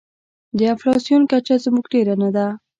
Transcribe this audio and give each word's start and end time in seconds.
د 0.57 0.59
انفلاسیون 0.71 1.21
کچه 1.31 1.55
زموږ 1.65 1.85
ډېره 1.93 2.13
نه 2.21 2.29
ده. 2.35 2.47